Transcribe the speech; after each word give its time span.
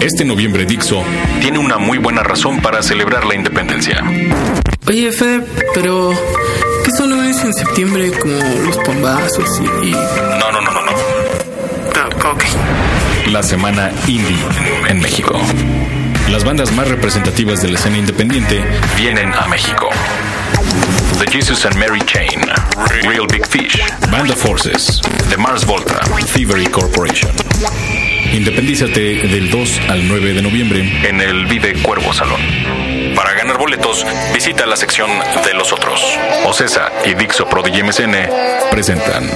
Este 0.00 0.24
noviembre 0.24 0.64
Dixo 0.64 1.02
tiene 1.40 1.58
una 1.58 1.78
muy 1.78 1.98
buena 1.98 2.22
razón 2.22 2.60
para 2.60 2.82
celebrar 2.82 3.26
la 3.26 3.34
independencia. 3.34 4.02
Oye, 4.86 5.10
Fede, 5.10 5.44
pero 5.74 6.12
¿qué 6.84 6.90
solo 6.92 7.22
es 7.24 7.42
en 7.44 7.52
septiembre 7.52 8.12
como 8.12 8.38
los 8.64 8.76
bombazos 8.86 9.60
y... 9.82 9.90
No, 9.90 10.52
no, 10.52 10.60
no, 10.60 10.70
no, 10.70 10.84
no. 10.84 10.92
Ah, 11.96 12.30
ok. 12.32 12.44
La 13.26 13.42
semana 13.42 13.90
indie 14.06 14.38
en 14.88 15.00
México. 15.00 15.38
Las 16.30 16.44
bandas 16.44 16.72
más 16.72 16.88
representativas 16.88 17.60
de 17.60 17.68
la 17.68 17.78
escena 17.78 17.98
independiente 17.98 18.62
vienen 18.96 19.32
a 19.34 19.48
México. 19.48 19.88
The 21.18 21.26
Jesus 21.30 21.66
and 21.66 21.74
Mary 21.76 22.00
Chain, 22.02 22.40
Real 23.02 23.26
Big 23.26 23.44
Fish, 23.46 23.82
Band 24.12 24.30
of 24.30 24.36
Forces, 24.40 25.00
The 25.28 25.36
Mars 25.36 25.66
Volta, 25.66 26.00
Thievery 26.32 26.66
Corporation. 26.66 27.32
Independízate 28.32 29.26
del 29.26 29.50
2 29.50 29.80
al 29.88 30.06
9 30.06 30.34
de 30.34 30.42
noviembre 30.42 31.08
en 31.08 31.20
el 31.20 31.46
Vive 31.46 31.74
Cuervo 31.82 32.12
Salón. 32.12 32.40
Para 33.14 33.32
ganar 33.32 33.58
boletos, 33.58 34.04
visita 34.34 34.66
la 34.66 34.76
sección 34.76 35.10
de 35.44 35.54
los 35.54 35.72
otros. 35.72 36.00
Ocesa 36.46 36.90
y 37.06 37.14
Dixo 37.14 37.48
Prodigy 37.48 37.82
MSN 37.82 38.14
presentan. 38.70 39.28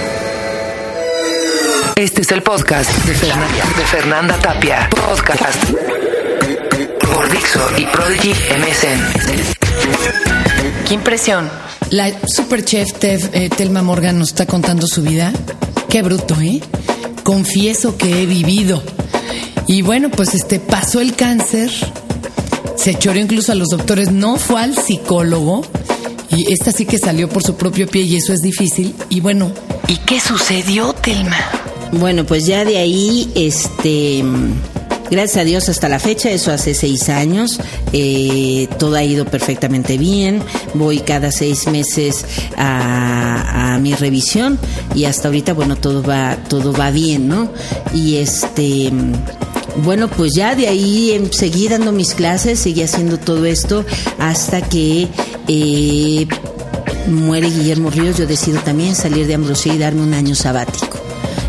Este 1.97 2.23
es 2.23 2.33
el 2.33 2.43
podcast 2.43 2.91
de 3.07 3.15
Fernanda, 3.15 3.65
de 3.77 3.85
Fernanda 3.85 4.37
Tapia. 4.39 4.89
Podcast 4.91 5.65
por 7.13 7.31
Dixo 7.31 7.61
y 7.79 7.87
Prodigy 7.87 8.31
MSN. 8.31 9.01
Qué 10.87 10.95
impresión. 10.95 11.51
La 11.91 12.11
superchef 12.27 12.93
Tev, 12.95 13.31
eh, 13.33 13.49
Telma 13.49 13.83
Morgan 13.83 14.19
nos 14.19 14.29
está 14.29 14.47
contando 14.47 14.87
su 14.87 15.03
vida. 15.03 15.33
Qué 15.89 16.03
bruto, 16.03 16.35
¿eh? 16.41 16.61
Confieso 17.23 17.97
que 17.97 18.23
he 18.23 18.27
vivido. 18.27 18.83
Y 19.67 19.83
bueno, 19.83 20.11
pues 20.11 20.35
este 20.35 20.61
pasó 20.61 21.01
el 21.01 21.15
cáncer. 21.15 21.71
Se 22.77 22.95
choreó 22.99 23.23
incluso 23.23 23.53
a 23.53 23.55
los 23.55 23.69
doctores. 23.69 24.11
No 24.11 24.37
fue 24.37 24.61
al 24.61 24.77
psicólogo. 24.77 25.63
Y 26.31 26.53
esta 26.53 26.73
sí 26.73 26.87
que 26.87 26.99
salió 26.99 27.29
por 27.29 27.43
su 27.43 27.57
propio 27.57 27.87
pie 27.87 28.03
y 28.03 28.17
eso 28.17 28.33
es 28.33 28.41
difícil. 28.41 28.95
Y 29.11 29.21
bueno, 29.21 29.53
¿Y 29.93 29.97
qué 29.99 30.21
sucedió, 30.21 30.95
Telma? 30.95 31.37
Bueno, 31.93 32.25
pues 32.25 32.47
ya 32.47 32.65
de 32.65 32.79
ahí, 32.79 33.31
este, 33.35 34.25
gracias 35.11 35.37
a 35.37 35.45
Dios 35.45 35.69
hasta 35.69 35.89
la 35.89 35.99
fecha, 35.99 36.31
eso 36.31 36.53
hace 36.53 36.75
seis 36.75 37.09
años, 37.09 37.59
eh, 37.93 38.69
todo 38.79 38.97
ha 38.97 39.05
ido 39.05 39.25
perfectamente 39.25 39.99
bien, 39.99 40.43
voy 40.75 41.01
cada 41.01 41.31
seis 41.33 41.67
meses 41.67 42.25
a, 42.57 43.79
mi 43.81 43.95
revisión 43.95 44.59
y 44.95 45.07
hasta 45.07 45.29
ahorita, 45.29 45.55
bueno, 45.55 45.77
todo 45.77 46.03
va, 46.03 46.37
todo 46.49 46.73
va 46.73 46.91
bien, 46.91 47.27
¿no? 47.27 47.51
Y 47.93 48.17
este, 48.17 48.93
bueno, 49.83 50.09
pues 50.09 50.35
ya 50.35 50.55
de 50.55 50.69
ahí 50.69 51.29
seguí 51.33 51.69
dando 51.69 51.91
mis 51.91 52.15
clases, 52.15 52.61
seguí 52.61 52.83
haciendo 52.83 53.19
todo 53.19 53.47
esto 53.47 53.85
hasta 54.19 54.61
que 54.61 55.09
eh, 55.49 56.27
muere 57.09 57.49
Guillermo 57.49 57.91
Ríos, 57.91 58.19
yo 58.19 58.27
decido 58.27 58.61
también 58.61 58.95
salir 58.95 59.27
de 59.27 59.35
Ambrosía 59.35 59.75
y 59.75 59.79
darme 59.79 60.03
un 60.03 60.15
año 60.15 60.35
sabático. 60.35 60.92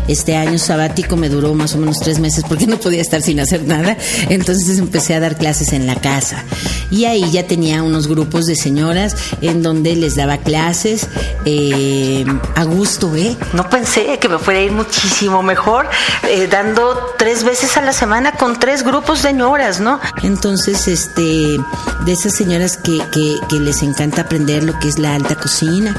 Este 0.08 0.36
año 0.36 0.58
sabático 0.58 1.16
me 1.16 1.28
duró 1.28 1.54
más 1.54 1.74
o 1.74 1.78
menos 1.78 1.98
tres 2.00 2.18
meses 2.18 2.44
porque 2.48 2.66
no 2.68 2.78
podía 2.78 3.00
estar 3.00 3.22
sin 3.22 3.40
hacer 3.40 3.64
nada. 3.64 3.96
Entonces 4.28 4.78
empecé 4.78 5.14
a 5.14 5.20
dar 5.20 5.36
clases 5.36 5.72
en 5.72 5.86
la 5.86 5.96
casa. 5.96 6.44
Y 6.94 7.06
ahí 7.06 7.28
ya 7.32 7.44
tenía 7.44 7.82
unos 7.82 8.06
grupos 8.06 8.46
de 8.46 8.54
señoras 8.54 9.16
en 9.40 9.64
donde 9.64 9.96
les 9.96 10.14
daba 10.14 10.36
clases 10.36 11.08
eh, 11.44 12.24
a 12.54 12.62
gusto, 12.62 13.16
¿eh? 13.16 13.36
No 13.52 13.68
pensé 13.68 14.20
que 14.20 14.28
me 14.28 14.38
fuera 14.38 14.60
a 14.60 14.62
ir 14.62 14.70
muchísimo 14.70 15.42
mejor 15.42 15.88
eh, 16.28 16.46
dando 16.48 17.14
tres 17.18 17.42
veces 17.42 17.76
a 17.76 17.82
la 17.82 17.92
semana 17.92 18.32
con 18.32 18.60
tres 18.60 18.84
grupos 18.84 19.24
de 19.24 19.30
señoras, 19.30 19.80
¿no? 19.80 19.98
Entonces, 20.22 20.86
este, 20.86 21.58
de 22.04 22.12
esas 22.12 22.32
señoras 22.32 22.76
que, 22.76 23.00
que, 23.10 23.38
que 23.48 23.58
les 23.58 23.82
encanta 23.82 24.22
aprender 24.22 24.62
lo 24.62 24.78
que 24.78 24.86
es 24.86 25.00
la 25.00 25.16
alta 25.16 25.34
cocina, 25.34 25.96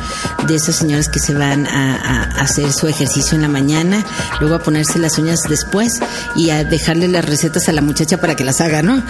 de 0.48 0.56
esas 0.56 0.78
señoras 0.78 1.10
que 1.10 1.20
se 1.20 1.34
van 1.34 1.68
a, 1.68 1.96
a 1.96 2.42
hacer 2.42 2.72
su 2.72 2.88
ejercicio 2.88 3.36
en 3.36 3.42
la 3.42 3.50
mañana, 3.50 4.06
luego 4.40 4.56
a 4.56 4.60
ponerse 4.60 5.00
las 5.00 5.18
uñas 5.18 5.42
después 5.50 6.00
y 6.38 6.52
a 6.52 6.64
dejarle 6.64 7.10
las 7.10 7.26
recetas 7.26 7.68
a 7.68 7.74
la 7.74 7.82
muchacha 7.82 8.22
para 8.22 8.38
que 8.38 8.46
las 8.46 8.62
haga, 8.62 8.82
¿no? 8.82 9.04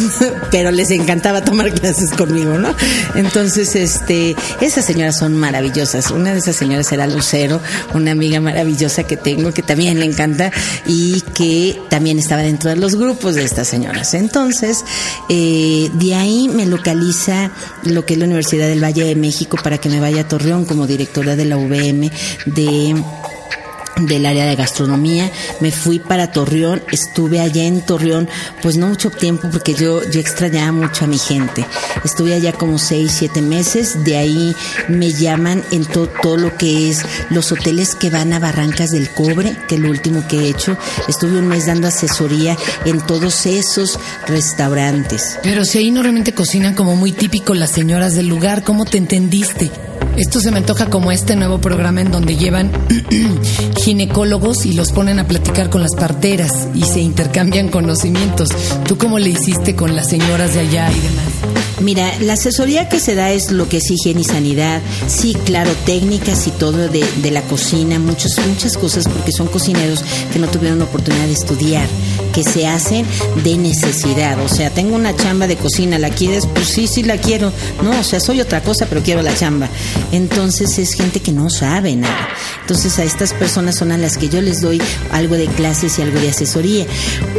Pero 0.52 0.70
les 0.70 0.92
encantaba 1.32 1.44
tomar 1.44 1.72
clases 1.72 2.10
conmigo, 2.12 2.58
¿no? 2.58 2.74
Entonces, 3.14 3.74
este, 3.74 4.36
esas 4.60 4.84
señoras 4.84 5.18
son 5.18 5.34
maravillosas. 5.34 6.10
Una 6.10 6.32
de 6.32 6.38
esas 6.38 6.56
señoras 6.56 6.90
era 6.92 7.06
Lucero, 7.06 7.60
una 7.94 8.12
amiga 8.12 8.40
maravillosa 8.40 9.04
que 9.04 9.16
tengo 9.16 9.52
que 9.52 9.62
también 9.62 9.98
le 9.98 10.06
encanta 10.06 10.50
y 10.86 11.20
que 11.34 11.80
también 11.88 12.18
estaba 12.18 12.42
dentro 12.42 12.70
de 12.70 12.76
los 12.76 12.96
grupos 12.96 13.34
de 13.34 13.44
estas 13.44 13.68
señoras. 13.68 14.14
Entonces, 14.14 14.84
eh, 15.28 15.90
de 15.94 16.14
ahí 16.14 16.48
me 16.48 16.66
localiza 16.66 17.50
lo 17.84 18.04
que 18.04 18.14
es 18.14 18.18
la 18.18 18.26
Universidad 18.26 18.68
del 18.68 18.82
Valle 18.82 19.04
de 19.04 19.14
México 19.14 19.56
para 19.62 19.78
que 19.78 19.88
me 19.88 20.00
vaya 20.00 20.22
a 20.22 20.28
Torreón 20.28 20.64
como 20.64 20.86
directora 20.86 21.36
de 21.36 21.44
la 21.44 21.56
UVM 21.56 22.10
de 22.46 23.02
del 23.96 24.26
área 24.26 24.46
de 24.46 24.56
gastronomía, 24.56 25.30
me 25.60 25.70
fui 25.70 25.98
para 25.98 26.32
Torreón, 26.32 26.82
estuve 26.92 27.40
allá 27.40 27.64
en 27.64 27.80
Torreón, 27.82 28.28
pues 28.62 28.76
no 28.76 28.88
mucho 28.88 29.10
tiempo 29.10 29.48
porque 29.50 29.74
yo, 29.74 30.02
yo 30.10 30.20
extrañaba 30.20 30.72
mucho 30.72 31.04
a 31.04 31.08
mi 31.08 31.18
gente. 31.18 31.64
Estuve 32.04 32.34
allá 32.34 32.52
como 32.52 32.78
seis, 32.78 33.12
siete 33.18 33.42
meses, 33.42 34.02
de 34.04 34.16
ahí 34.16 34.56
me 34.88 35.12
llaman 35.12 35.62
en 35.70 35.84
to- 35.84 36.08
todo 36.22 36.36
lo 36.36 36.56
que 36.56 36.90
es 36.90 37.02
los 37.30 37.52
hoteles 37.52 37.94
que 37.94 38.10
van 38.10 38.32
a 38.32 38.38
Barrancas 38.38 38.90
del 38.90 39.08
Cobre, 39.10 39.56
que 39.68 39.76
es 39.76 39.80
lo 39.80 39.90
último 39.90 40.26
que 40.26 40.38
he 40.38 40.48
hecho. 40.48 40.76
Estuve 41.08 41.38
un 41.38 41.48
mes 41.48 41.66
dando 41.66 41.88
asesoría 41.88 42.56
en 42.84 43.00
todos 43.06 43.46
esos 43.46 43.98
restaurantes. 44.26 45.38
pero 45.42 45.64
si 45.64 45.78
ahí 45.78 45.90
normalmente 45.90 46.32
cocinan 46.34 46.74
como 46.74 46.96
muy 46.96 47.12
típico 47.12 47.54
las 47.54 47.70
señoras 47.70 48.14
del 48.14 48.26
lugar, 48.28 48.62
¿cómo 48.64 48.84
te 48.84 48.98
entendiste? 48.98 49.70
Esto 50.16 50.40
se 50.40 50.50
me 50.50 50.58
antoja 50.58 50.86
como 50.90 51.10
este 51.10 51.36
nuevo 51.36 51.58
programa 51.58 52.02
en 52.02 52.10
donde 52.10 52.36
llevan 52.36 52.70
ginecólogos 53.82 54.66
y 54.66 54.72
los 54.72 54.92
ponen 54.92 55.18
a 55.18 55.26
platicar 55.26 55.70
con 55.70 55.82
las 55.82 55.94
parteras 55.94 56.68
y 56.74 56.82
se 56.82 57.00
intercambian 57.00 57.68
conocimientos. 57.68 58.50
¿Tú 58.86 58.98
cómo 58.98 59.18
le 59.18 59.30
hiciste 59.30 59.74
con 59.74 59.96
las 59.96 60.10
señoras 60.10 60.54
de 60.54 60.60
allá 60.60 60.90
y 60.90 61.00
demás? 61.00 61.62
Mira, 61.80 62.12
la 62.20 62.34
asesoría 62.34 62.88
que 62.88 63.00
se 63.00 63.14
da 63.14 63.32
es 63.32 63.50
lo 63.50 63.68
que 63.68 63.78
es 63.78 63.90
higiene 63.90 64.20
y 64.20 64.24
sanidad, 64.24 64.80
sí, 65.08 65.34
claro, 65.44 65.70
técnicas 65.84 66.46
y 66.46 66.50
todo 66.50 66.88
de, 66.88 67.04
de 67.22 67.30
la 67.30 67.42
cocina, 67.42 67.98
muchas, 67.98 68.38
muchas 68.46 68.76
cosas, 68.76 69.08
porque 69.08 69.32
son 69.32 69.48
cocineros 69.48 70.04
que 70.32 70.38
no 70.38 70.46
tuvieron 70.46 70.78
la 70.78 70.84
oportunidad 70.84 71.26
de 71.26 71.32
estudiar, 71.32 71.88
que 72.32 72.44
se 72.44 72.66
hacen 72.66 73.06
de 73.44 73.56
necesidad. 73.56 74.40
O 74.42 74.48
sea, 74.48 74.70
tengo 74.70 74.96
una 74.96 75.14
chamba 75.16 75.46
de 75.46 75.56
cocina, 75.56 75.98
¿la 75.98 76.10
quieres? 76.10 76.46
Pues 76.46 76.68
sí, 76.68 76.86
sí 76.86 77.02
la 77.02 77.18
quiero. 77.18 77.52
No, 77.82 77.98
o 77.98 78.04
sea, 78.04 78.20
soy 78.20 78.40
otra 78.40 78.62
cosa, 78.62 78.86
pero 78.86 79.02
quiero 79.02 79.22
la 79.22 79.34
chamba. 79.34 79.68
Entonces 80.12 80.78
es 80.78 80.94
gente 80.94 81.20
que 81.20 81.32
no 81.32 81.50
sabe 81.50 81.96
nada. 81.96 82.28
Entonces 82.60 82.98
a 82.98 83.04
estas 83.04 83.34
personas 83.34 83.76
son 83.76 83.92
a 83.92 83.98
las 83.98 84.16
que 84.16 84.28
yo 84.28 84.40
les 84.40 84.60
doy 84.60 84.80
algo 85.10 85.36
de 85.36 85.46
clases 85.46 85.98
y 85.98 86.02
algo 86.02 86.20
de 86.20 86.30
asesoría. 86.30 86.86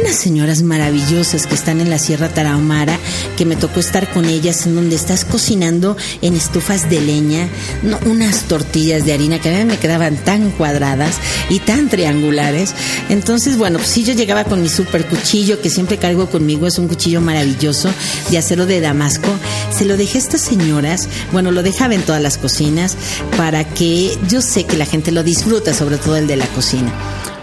Unas 0.00 0.16
señoras 0.16 0.62
maravillosas 0.62 1.46
que 1.46 1.54
están 1.54 1.80
en 1.80 1.90
la 1.90 1.98
Sierra 1.98 2.28
Tarahumara, 2.28 2.98
que 3.36 3.44
me 3.44 3.56
tocó 3.56 3.80
estar 3.80 4.12
con 4.12 4.26
ellas 4.26 4.66
en 4.66 4.74
donde 4.74 4.96
estás 4.96 5.24
cocinando 5.24 5.96
en 6.22 6.34
estufas 6.34 6.88
de 6.90 7.00
leña, 7.00 7.48
no, 7.82 7.98
unas 8.06 8.42
tortillas 8.42 9.04
de 9.04 9.12
harina 9.12 9.38
que 9.38 9.48
a 9.48 9.58
mí 9.58 9.64
me 9.64 9.78
quedaban 9.78 10.16
tan 10.16 10.50
cuadradas 10.50 11.16
y 11.48 11.58
tan 11.60 11.88
triangulares. 11.88 12.74
Entonces, 13.08 13.56
bueno, 13.56 13.78
pues 13.78 13.90
sí, 13.90 14.04
yo 14.04 14.14
llegaba 14.14 14.44
con 14.44 14.62
mi 14.62 14.68
super 14.84 15.06
cuchillo 15.06 15.60
que 15.62 15.70
siempre 15.70 15.96
cargo 15.96 16.28
conmigo, 16.28 16.66
es 16.66 16.78
un 16.78 16.88
cuchillo 16.88 17.20
maravilloso 17.20 17.88
de 18.30 18.38
acero 18.38 18.66
de 18.66 18.80
Damasco. 18.80 19.28
Se 19.70 19.84
lo 19.84 19.96
dejé 19.96 20.18
a 20.18 20.20
estas 20.20 20.42
señoras, 20.42 21.08
bueno, 21.32 21.50
lo 21.50 21.62
dejaba 21.62 21.94
en 21.94 22.02
todas 22.02 22.20
las 22.20 22.36
cocinas 22.36 22.96
para 23.36 23.64
que 23.64 24.16
yo 24.28 24.42
sé 24.42 24.64
que 24.64 24.76
la 24.76 24.84
gente 24.84 25.10
lo 25.10 25.22
disfruta, 25.22 25.72
sobre 25.72 25.96
todo 25.96 26.16
el 26.16 26.26
de 26.26 26.36
la 26.36 26.46
cocina. 26.48 26.92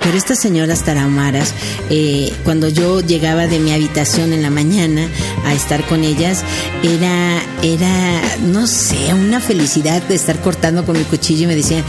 Pero 0.02 0.18
estas 0.18 0.40
señoras 0.40 0.84
tarahumaras, 0.84 1.54
eh, 1.90 2.34
cuando 2.44 2.68
yo 2.68 3.02
llegaba 3.02 3.48
de 3.48 3.60
mi 3.60 3.72
habitación 3.72 4.34
en 4.34 4.42
la 4.42 4.50
mañana 4.50 5.08
a 5.46 5.54
estar 5.54 5.86
con 5.86 6.04
ellas, 6.04 6.44
era, 6.84 7.42
era, 7.62 8.22
no 8.42 8.66
sé, 8.66 9.14
una 9.14 9.40
felicidad 9.40 10.02
de 10.04 10.16
estar 10.16 10.40
cortando 10.42 10.86
con 10.86 10.98
mi 10.98 11.04
cuchillo 11.04 11.44
y 11.44 11.48
me 11.48 11.56
decían, 11.56 11.84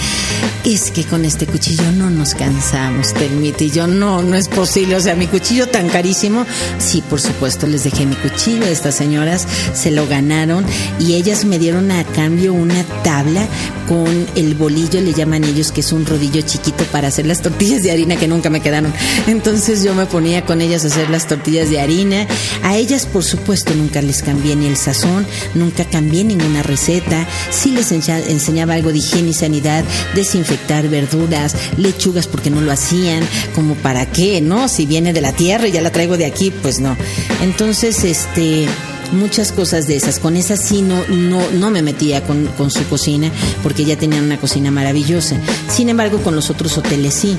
es 0.65 0.91
que 0.91 1.05
con 1.05 1.25
este 1.25 1.47
cuchillo 1.47 1.91
no 1.93 2.11
nos 2.11 2.35
cansamos, 2.35 3.15
Telmita. 3.15 3.65
Y 3.65 3.71
yo, 3.71 3.87
no, 3.87 4.23
no 4.23 4.37
es 4.37 4.49
posible. 4.49 4.97
O 4.97 5.01
sea, 5.01 5.15
mi 5.15 5.27
cuchillo 5.27 5.67
tan 5.69 5.89
carísimo. 5.89 6.47
Sí, 6.79 7.03
por 7.09 7.21
supuesto, 7.21 7.67
les 7.67 7.85
dejé 7.85 8.07
mi 8.07 8.15
cuchillo. 8.15 8.65
Estas 8.65 8.95
señoras 8.95 9.47
se 9.75 9.91
lo 9.91 10.07
ganaron 10.07 10.65
y 11.01 11.15
ellas 11.15 11.45
me 11.45 11.59
dieron 11.59 11.91
a 11.91 12.05
cambio 12.05 12.53
una 12.53 12.85
tabla 13.03 13.47
con 13.89 14.27
el 14.37 14.55
bolillo, 14.55 15.01
le 15.01 15.13
llaman 15.13 15.45
ellos, 15.45 15.73
que 15.73 15.81
es 15.81 15.93
un 15.93 16.07
rodillo 16.07 16.41
chiquito 16.43 16.85
para 16.85 17.09
hacer 17.09 17.27
las 17.27 17.43
tortillas 17.43 17.83
de 17.83 17.91
harina 17.91 18.02
que 18.03 18.29
nunca 18.29 18.51
me 18.51 18.61
quedaron. 18.61 18.93
Entonces 19.27 19.83
yo 19.83 19.95
me 19.95 20.07
ponía 20.07 20.45
con 20.45 20.61
ellas 20.61 20.85
a 20.85 20.89
hacer 20.89 21.09
las 21.11 21.27
tortillas 21.27 21.71
de 21.71 21.81
harina. 21.81 22.27
A 22.63 22.77
ellas, 22.77 23.07
por 23.07 23.25
supuesto, 23.25 23.75
nunca 23.75 24.03
les 24.03 24.23
cambié 24.23 24.57
ni 24.57 24.67
el 24.67 24.77
sazón, 24.77 25.27
nunca 25.55 25.85
cambié 25.85 26.25
ninguna 26.25 26.63
receta. 26.63 27.27
Sí 27.51 27.71
les 27.71 27.93
enseñaba 27.93 28.75
algo 28.75 28.93
de 28.93 28.99
higiene 28.99 29.31
y 29.31 29.35
sanidad, 29.35 29.85
desinfectar 30.15 30.89
verduras, 30.89 31.55
lechugas 31.77 32.27
porque 32.27 32.51
no 32.51 32.61
lo 32.61 32.73
hacían, 32.73 33.25
como 33.55 33.75
para 33.75 34.07
qué, 34.07 34.41
¿no? 34.41 34.69
Si 34.69 34.87
viene 34.87 35.13
de 35.13 35.21
la 35.21 35.33
tierra 35.33 35.69
y 35.69 35.73
ya 35.73 35.81
la 35.81 35.93
traigo 35.93 36.17
de 36.17 36.27
aquí, 36.27 36.51
pues 36.51 36.81
no. 36.81 36.97
Entonces, 37.43 38.05
este 38.05 38.67
muchas 39.13 39.53
cosas 39.53 39.87
de 39.87 39.97
esas. 39.97 40.19
Con 40.19 40.37
esas 40.37 40.61
sí 40.61 40.83
no, 40.83 41.07
no, 41.09 41.51
no 41.51 41.71
me 41.71 41.83
metía 41.83 42.23
con, 42.25 42.47
con 42.59 42.71
su 42.71 42.87
cocina 42.89 43.31
porque 43.63 43.85
ya 43.85 43.97
tenían 43.97 44.25
una 44.25 44.39
cocina 44.39 44.71
maravillosa. 44.71 45.37
Sin 45.69 45.89
embargo, 45.89 46.19
con 46.19 46.35
los 46.35 46.51
otros 46.51 46.77
hoteles 46.79 47.15
sí. 47.15 47.37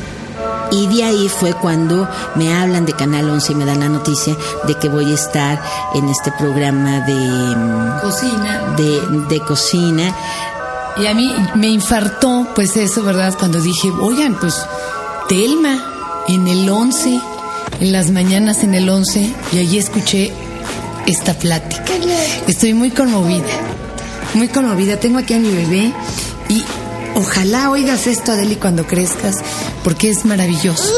Y 0.74 0.88
de 0.88 1.04
ahí 1.04 1.30
fue 1.30 1.54
cuando 1.54 2.10
me 2.36 2.52
hablan 2.52 2.86
de 2.86 2.94
Canal 2.94 3.30
11 3.30 3.52
y 3.52 3.56
me 3.56 3.66
dan 3.66 3.82
la 3.82 3.90
noticia 3.90 4.36
de 4.66 4.74
que 4.74 4.90
voy 4.90 5.12
a 5.12 5.14
estar 5.14 5.62
en 5.94 6.10
este 6.10 6.32
programa 6.32 7.02
de 7.02 7.14
mm, 7.14 8.02
cocina. 8.02 8.74
De, 8.76 9.02
de 9.30 9.40
cocina. 9.42 10.16
Y 10.98 11.06
a 11.06 11.14
mí 11.14 11.32
me 11.56 11.68
infartó, 11.68 12.48
pues 12.56 12.76
eso, 12.76 13.04
¿verdad? 13.04 13.36
Cuando 13.38 13.62
dije, 13.62 13.92
oigan, 14.02 14.36
pues 14.40 14.56
Telma, 15.30 15.80
en 16.28 16.48
el 16.48 16.68
11, 16.68 17.22
en 17.80 17.92
las 17.92 18.10
mañanas 18.10 18.64
en 18.64 18.74
el 18.74 18.90
11, 18.90 19.32
y 19.54 19.60
allí 19.60 19.78
escuché 19.78 20.34
esta 21.06 21.36
plática. 21.36 21.84
Estoy 22.48 22.74
muy 22.74 22.90
conmovida, 22.90 23.46
muy 24.34 24.48
conmovida. 24.48 24.98
Tengo 24.98 25.20
aquí 25.20 25.36
a 25.36 25.40
mi 25.40 25.52
bebé 25.52 25.94
y 26.50 26.64
ojalá 27.16 27.70
oigas 27.70 28.08
esto, 28.08 28.32
Adeli, 28.32 28.56
cuando 28.56 28.86
crezcas, 28.86 29.38
porque 29.84 30.10
es 30.10 30.26
maravilloso. 30.26 30.94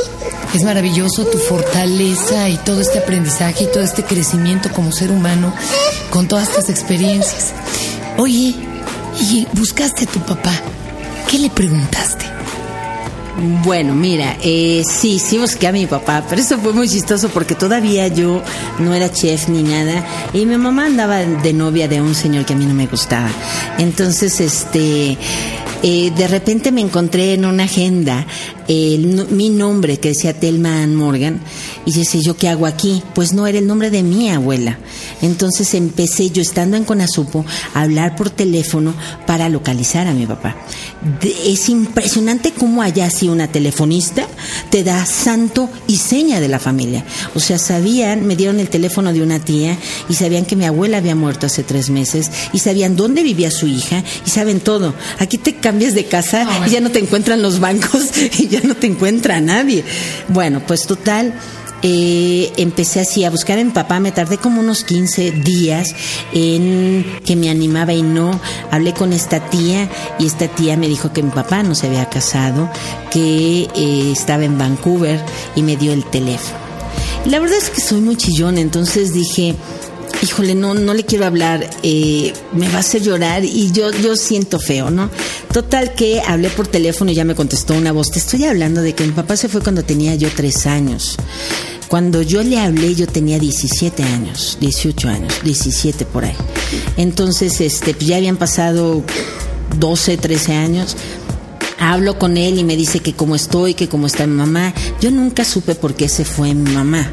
Es 0.54 0.64
maravilloso 0.64 1.26
tu 1.26 1.38
fortaleza 1.38 2.48
y 2.50 2.58
todo 2.58 2.80
este 2.80 3.00
aprendizaje 3.00 3.66
y 3.66 3.68
todo 3.68 3.84
este 3.84 4.04
crecimiento 4.04 4.72
como 4.72 4.92
ser 4.92 5.12
humano 5.12 5.54
con 6.10 6.28
todas 6.28 6.50
estas 6.50 6.70
experiencias. 6.70 7.54
Oye, 8.18 8.56
y 9.20 9.48
buscaste 9.54 10.06
a 10.06 10.08
tu 10.08 10.20
papá. 10.20 10.54
¿Qué 11.30 11.40
le 11.40 11.50
preguntaste? 11.50 12.26
Bueno, 13.66 13.94
mira, 13.96 14.38
eh, 14.42 14.84
sí, 14.90 15.20
sí 15.20 15.38
busqué 15.38 15.68
a 15.68 15.74
mi 15.74 15.88
papá, 15.88 16.24
pero 16.30 16.42
eso 16.42 16.58
fue 16.58 16.72
muy 16.72 16.88
chistoso 16.88 17.28
porque 17.30 17.54
todavía 17.54 18.08
yo 18.08 18.42
no 18.80 18.94
era 18.94 19.12
chef 19.12 19.50
ni 19.50 19.62
nada 19.62 20.06
y 20.32 20.46
mi 20.46 20.58
mamá 20.58 20.86
andaba 20.86 21.18
de 21.18 21.52
novia 21.52 21.90
de 21.90 22.02
un 22.02 22.16
señor 22.16 22.46
que 22.46 22.54
a 22.54 22.56
mí 22.56 22.66
no 22.66 22.74
me 22.74 22.88
gustaba. 22.88 23.30
Entonces, 23.78 24.40
este, 24.40 25.18
eh, 25.84 26.12
de 26.16 26.28
repente 26.28 26.72
me 26.72 26.82
encontré 26.82 27.34
en 27.34 27.46
una 27.46 27.66
agenda 27.66 28.26
mi 28.68 29.50
nombre 29.50 29.98
que 29.98 30.10
decía 30.10 30.34
Telma 30.34 30.86
Morgan 30.88 31.40
y 31.86 31.92
dice, 31.92 32.20
¿yo 32.22 32.36
qué 32.36 32.50
hago 32.50 32.66
aquí? 32.66 33.04
Pues 33.14 33.34
no, 33.34 33.46
era 33.46 33.60
el 33.60 33.68
nombre 33.68 33.92
de 33.92 34.02
mi 34.02 34.30
abuela. 34.30 34.80
Entonces 35.22 35.74
empecé 35.76 36.32
yo 36.32 36.42
estando 36.42 36.76
en 36.76 36.84
Conasupo 36.84 37.46
a 37.74 37.82
hablar 37.82 38.16
por 38.16 38.30
teléfono 38.30 38.94
para 39.28 39.50
localizar 39.50 40.08
a 40.08 40.14
mi 40.14 40.26
papá. 40.26 40.56
es 41.46 41.70
impresionante 41.70 42.52
cómo 42.52 42.82
allá 42.82 43.10
si 43.10 43.30
una 43.30 43.48
telefonista 43.48 44.28
te 44.72 44.84
da 44.84 45.06
santo 45.06 45.70
y 45.88 45.98
seña 45.98 46.40
de 46.40 46.48
la 46.48 46.60
familia. 46.60 47.06
O 47.36 47.40
sea, 47.40 47.60
sabían, 47.60 48.26
me 48.26 48.36
dieron 48.36 48.60
el 48.60 48.70
teléfono 48.70 49.14
de 49.14 49.22
una 49.22 49.40
tía 49.40 49.78
y 50.10 50.16
sabían 50.16 50.46
que 50.46 50.56
mi 50.56 50.66
abuela 50.66 50.98
había 50.98 51.16
muerto 51.16 51.46
hace 51.46 51.64
tres 51.64 51.90
meses 51.90 52.32
y 52.52 52.60
sabían 52.60 52.96
dónde 52.96 53.22
vivía 53.22 53.52
su 53.52 53.68
hija 53.68 54.04
y 54.26 54.30
saben 54.30 54.60
todo. 54.60 54.96
Aquí 55.20 55.38
te 55.38 55.56
cambias 55.76 55.94
de 55.94 56.06
casa 56.06 56.48
y 56.66 56.70
ya 56.70 56.80
no 56.80 56.90
te 56.90 57.00
encuentran 57.00 57.42
los 57.42 57.60
bancos 57.60 58.12
y 58.40 58.48
ya 58.48 58.62
no 58.62 58.76
te 58.76 58.88
encuentra 58.88 59.42
nadie. 59.42 59.84
Bueno, 60.30 60.62
pues 60.66 60.88
total, 60.88 61.34
eh, 61.82 62.50
empecé 62.56 63.02
así 63.02 63.26
a 63.26 63.30
buscar 63.30 63.60
a 63.60 63.64
mi 63.66 63.72
papá, 63.72 64.00
me 64.00 64.14
tardé 64.14 64.38
como 64.38 64.62
unos 64.62 64.86
15 64.86 65.32
días 65.32 65.94
en 66.32 67.06
que 67.26 67.36
me 67.36 67.50
animaba 67.50 67.92
y 67.92 68.04
no. 68.04 68.40
Hablé 68.72 68.94
con 68.94 69.12
esta 69.12 69.50
tía 69.50 69.90
y 70.18 70.28
esta 70.28 70.48
tía 70.48 70.78
me 70.78 70.88
dijo 70.88 71.12
que 71.12 71.22
mi 71.22 71.32
papá 71.32 71.62
no 71.62 71.76
se 71.76 71.88
había 71.88 72.10
casado, 72.10 72.70
que 73.12 73.68
eh, 73.76 74.12
estaba 74.14 74.46
en 74.46 74.58
Vancouver 74.58 75.22
y 75.58 75.62
me 75.62 75.76
dio 75.76 75.92
el 75.92 76.06
teléfono. 76.06 76.58
La 77.26 77.40
verdad 77.40 77.58
es 77.58 77.70
que 77.70 77.82
soy 77.82 78.00
muy 78.00 78.16
chillón, 78.16 78.58
entonces 78.58 79.12
dije, 79.12 79.56
híjole, 80.26 80.56
no, 80.56 80.74
no 80.74 80.94
le 80.94 81.06
quiero 81.06 81.26
hablar, 81.26 81.70
eh, 81.84 82.34
me 82.54 82.68
va 82.70 82.78
a 82.78 82.80
hacer 82.80 83.02
llorar 83.02 83.46
y 83.46 83.72
yo, 83.72 83.92
yo 83.92 84.16
siento 84.16 84.60
feo, 84.60 84.90
¿no? 84.90 85.10
Total 85.54 85.94
que 85.94 86.22
hablé 86.22 86.50
por 86.50 86.68
teléfono 86.68 87.12
y 87.12 87.16
ya 87.16 87.24
me 87.24 87.36
contestó 87.36 87.76
una 87.76 87.92
voz, 87.92 88.12
te 88.12 88.20
estoy 88.20 88.46
hablando 88.46 88.82
de 88.82 88.94
que 88.94 89.06
mi 89.06 89.12
papá 89.14 89.38
se 89.38 89.48
fue 89.48 89.62
cuando 89.62 89.84
tenía 89.84 90.16
yo 90.16 90.30
tres 90.36 90.66
años. 90.66 91.16
Cuando 91.88 92.24
yo 92.24 92.42
le 92.42 92.60
hablé 92.60 92.96
yo 92.96 93.08
tenía 93.08 93.38
17 93.38 94.02
años, 94.04 94.58
18 94.60 95.08
años, 95.08 95.34
17 95.44 96.06
por 96.06 96.26
ahí. 96.26 96.36
Entonces, 96.98 97.62
este, 97.62 97.94
pues 97.94 98.08
ya 98.08 98.18
habían 98.18 98.38
pasado 98.38 99.04
12, 99.78 100.18
13 100.18 100.54
años 100.54 100.96
hablo 101.78 102.18
con 102.18 102.38
él 102.38 102.58
y 102.58 102.64
me 102.64 102.76
dice 102.76 103.02
que 103.02 103.14
cómo 103.14 103.36
estoy, 103.36 103.74
que 103.74 103.88
cómo 103.88 104.08
está 104.08 104.26
mi 104.26 104.36
mamá. 104.36 104.74
Yo 105.02 105.12
nunca 105.12 105.46
supe 105.46 105.76
por 105.76 105.94
qué 105.94 106.10
se 106.10 106.26
fue 106.26 106.54
mi 106.54 106.72
mamá. 106.72 107.12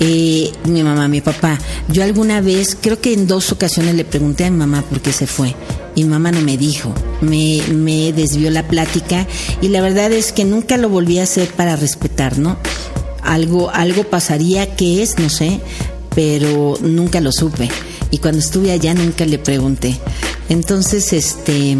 Eh, 0.00 0.52
mi 0.64 0.82
mamá, 0.82 1.08
mi 1.08 1.20
papá. 1.20 1.58
Yo 1.88 2.02
alguna 2.02 2.40
vez, 2.40 2.76
creo 2.80 3.00
que 3.00 3.12
en 3.12 3.26
dos 3.26 3.52
ocasiones 3.52 3.94
le 3.94 4.04
pregunté 4.04 4.44
a 4.44 4.50
mi 4.50 4.56
mamá 4.58 4.82
por 4.82 5.00
qué 5.00 5.12
se 5.12 5.26
fue. 5.26 5.54
Y 5.94 6.04
mi 6.04 6.10
mamá 6.10 6.32
no 6.32 6.40
me 6.40 6.56
dijo, 6.56 6.92
me, 7.20 7.62
me 7.72 8.12
desvió 8.12 8.50
la 8.50 8.66
plática 8.66 9.26
y 9.62 9.68
la 9.68 9.80
verdad 9.80 10.10
es 10.12 10.32
que 10.32 10.44
nunca 10.44 10.76
lo 10.76 10.88
volví 10.88 11.20
a 11.20 11.22
hacer 11.22 11.48
para 11.48 11.76
respetar, 11.76 12.38
¿no? 12.38 12.56
Algo, 13.22 13.70
algo 13.70 14.04
pasaría, 14.04 14.74
que 14.74 15.02
es? 15.02 15.18
No 15.18 15.30
sé, 15.30 15.60
pero 16.14 16.76
nunca 16.80 17.20
lo 17.20 17.30
supe. 17.30 17.68
Y 18.10 18.18
cuando 18.18 18.40
estuve 18.40 18.72
allá 18.72 18.92
nunca 18.94 19.24
le 19.24 19.38
pregunté. 19.38 19.98
Entonces, 20.48 21.12
este, 21.12 21.76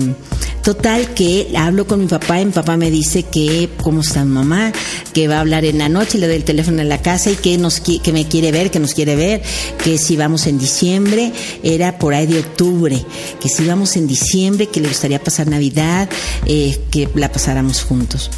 Total 0.65 1.13
que 1.13 1.53
hablo 1.59 1.87
con 1.87 2.01
mi 2.01 2.07
papá 2.07 2.41
y 2.41 2.47
mi 2.47 2.53
papá 2.53 2.79
me 2.79 2.91
dice 2.91 3.23
que 3.23 3.69
cómo 3.83 4.01
está 4.01 4.25
mi 4.25 4.33
mamá, 4.33 4.73
que 5.13 5.29
va 5.29 5.37
a 5.37 5.41
hablar 5.41 5.67
en 5.67 5.77
la 5.77 5.91
noche, 5.91 6.17
le 6.17 6.27
doy 6.27 6.37
el 6.37 6.45
teléfono 6.45 6.81
en 6.81 6.89
la 6.89 7.03
casa 7.03 7.31
y 7.31 7.37
que 7.37 7.59
nos 7.59 7.81
que 7.81 8.13
me 8.15 8.27
quiere 8.29 8.51
ver, 8.51 8.71
que 8.71 8.81
nos 8.81 8.95
quiere 8.95 9.15
ver, 9.15 9.43
que 9.83 9.99
si 9.99 10.17
vamos 10.17 10.47
en 10.47 10.59
diciembre, 10.59 11.35
era 11.63 11.99
por 11.99 12.15
ahí 12.15 12.27
de 12.27 12.39
octubre, 12.39 13.05
que 13.41 13.51
si 13.51 13.67
vamos 13.67 13.95
en 13.97 14.07
diciembre, 14.07 14.69
que 14.69 14.81
le 14.81 14.89
gustaría 14.89 15.23
pasar 15.23 15.49
Navidad, 15.49 16.09
eh, 16.47 16.81
que 16.91 17.11
la 17.15 17.31
pasáramos 17.31 17.83
juntos. 17.83 18.31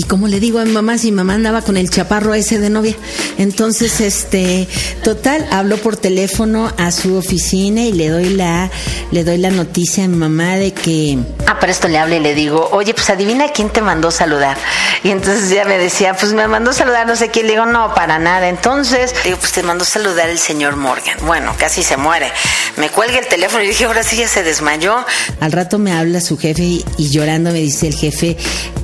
Y 0.00 0.04
como 0.04 0.28
le 0.28 0.40
digo 0.40 0.60
a 0.60 0.64
mi 0.64 0.72
mamá, 0.72 0.96
si 0.96 1.10
mi 1.10 1.18
mamá 1.18 1.34
andaba 1.34 1.60
con 1.60 1.76
el 1.76 1.90
chaparro 1.90 2.32
ese 2.32 2.58
de 2.58 2.70
novia. 2.70 2.96
Entonces, 3.36 4.00
este, 4.00 4.66
total, 5.04 5.46
hablo 5.50 5.76
por 5.76 5.98
teléfono 5.98 6.72
a 6.78 6.90
su 6.90 7.16
oficina 7.16 7.82
y 7.82 7.92
le 7.92 8.08
doy 8.08 8.30
la, 8.30 8.70
le 9.10 9.24
doy 9.24 9.36
la 9.36 9.50
noticia 9.50 10.04
a 10.04 10.08
mi 10.08 10.16
mamá 10.16 10.56
de 10.56 10.72
que. 10.72 11.18
Ah, 11.46 11.60
para 11.60 11.70
esto 11.70 11.86
le 11.86 11.98
hablo 11.98 12.14
y 12.14 12.20
le 12.20 12.34
digo, 12.34 12.70
oye, 12.72 12.94
pues 12.94 13.10
adivina 13.10 13.48
quién 13.52 13.68
te 13.68 13.82
mandó 13.82 14.10
saludar. 14.10 14.56
Y 15.04 15.10
entonces 15.10 15.50
ella 15.50 15.66
me 15.66 15.76
decía, 15.76 16.16
pues 16.16 16.32
me 16.32 16.48
mandó 16.48 16.72
saludar 16.72 17.06
no 17.06 17.14
sé 17.14 17.28
quién. 17.28 17.46
Le 17.46 17.52
digo, 17.52 17.66
no, 17.66 17.92
para 17.94 18.18
nada. 18.18 18.48
Entonces, 18.48 19.14
digo, 19.22 19.36
pues 19.36 19.52
te 19.52 19.62
mandó 19.62 19.84
saludar 19.84 20.30
el 20.30 20.38
señor 20.38 20.76
Morgan. 20.76 21.18
Bueno, 21.26 21.54
casi 21.58 21.82
se 21.82 21.98
muere. 21.98 22.32
Me 22.78 22.88
cuelga 22.88 23.18
el 23.18 23.26
teléfono 23.26 23.62
y 23.64 23.66
dije, 23.66 23.84
ahora 23.84 24.02
sí 24.02 24.16
ya 24.16 24.28
se 24.28 24.42
desmayó. 24.42 25.04
Al 25.40 25.52
rato 25.52 25.78
me 25.78 25.92
habla 25.92 26.22
su 26.22 26.38
jefe 26.38 26.62
y, 26.62 26.84
y 26.96 27.10
llorando 27.10 27.50
me 27.52 27.58
dice 27.58 27.88
el 27.88 27.94
jefe 27.94 28.38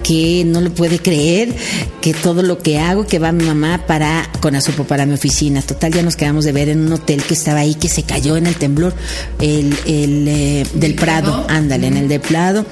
que 0.06 0.44
no 0.46 0.60
le 0.60 0.70
puede 0.70 1.00
creer 1.00 1.52
que 2.00 2.14
todo 2.14 2.42
lo 2.42 2.58
que 2.58 2.78
hago, 2.78 3.06
que 3.06 3.18
va 3.18 3.32
mi 3.32 3.44
mamá 3.44 3.86
para 3.86 4.30
con 4.40 4.54
Asopo 4.54 4.84
para 4.84 5.04
mi 5.04 5.14
oficina. 5.14 5.62
Total, 5.62 5.92
ya 5.92 6.02
nos 6.02 6.14
quedamos 6.14 6.44
de 6.44 6.52
ver 6.52 6.68
en 6.68 6.80
un 6.86 6.92
hotel 6.92 7.22
que 7.24 7.34
estaba 7.34 7.60
ahí, 7.60 7.74
que 7.74 7.88
se 7.88 8.04
cayó 8.04 8.36
en 8.36 8.46
el 8.46 8.54
temblor, 8.54 8.94
el, 9.40 9.76
el 9.86 10.28
eh, 10.28 10.66
del 10.74 10.94
Prado, 10.94 11.44
ándale, 11.48 11.88
en 11.88 11.96
el 11.96 12.08
del 12.08 12.20
Prado. 12.20 12.64